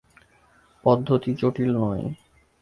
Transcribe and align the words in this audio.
পদ্ধতি 0.83 1.31
জটিল 1.33 1.71
নয়। 1.77 2.03